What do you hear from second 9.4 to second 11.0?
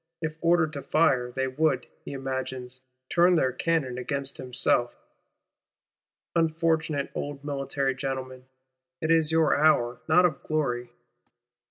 hour, not of glory!